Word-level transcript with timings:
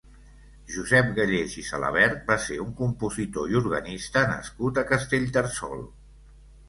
Josep 0.75 1.09
Gallés 1.17 1.57
i 1.63 1.65
Salabert 1.67 2.23
va 2.31 2.37
ser 2.45 2.57
un 2.65 2.71
compositor 2.81 3.53
i 3.55 3.59
organista 3.63 4.25
nascut 4.33 4.81
a 4.81 4.85
Castellterçol. 4.93 5.85